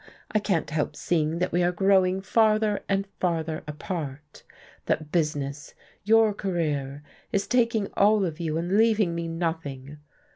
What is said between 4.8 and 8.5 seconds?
that business, your career, is taking all of